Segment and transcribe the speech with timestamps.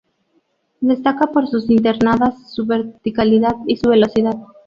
[0.79, 4.35] Destaca por sus internadas, su verticalidad, y su velocidad.